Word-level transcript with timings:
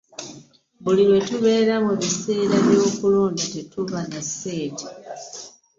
Buli 0.83 1.01
lwe 1.09 1.19
tubeera 1.27 1.75
mu 1.85 1.93
biseera 1.99 2.55
by'okulonda 2.65 3.43
tetuba 3.53 3.97
na 4.11 4.21
ssente. 4.27 4.85